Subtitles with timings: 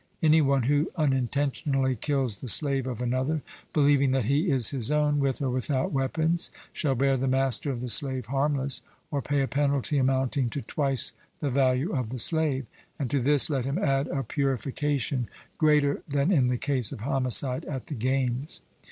[0.23, 5.19] Any one who unintentionally kills the slave of another, believing that he is his own,
[5.19, 9.47] with or without weapons, shall bear the master of the slave harmless, or pay a
[9.47, 12.65] penalty amounting to twice the value of the slave,
[12.97, 15.29] and to this let him add a purification
[15.59, 18.63] greater than in the case of homicide at the games.